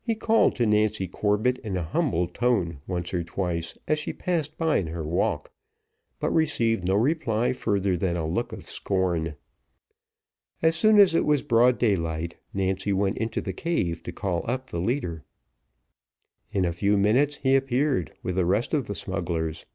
[0.00, 4.56] He called to Nancy Corbett in a humble tone once or twice as she passed
[4.56, 5.50] by in her walk,
[6.20, 9.34] but received no reply further than a look of scorn.
[10.62, 14.66] As soon as it was broad daylight, Nancy went into the cave to call up
[14.68, 15.24] the leader.
[16.52, 19.66] In a few minutes he appeared, with the rest of the smugglers.